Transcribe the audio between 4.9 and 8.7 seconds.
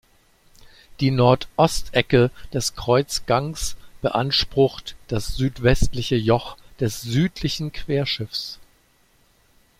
das südwestliche Joch des südlichen Querschiffs.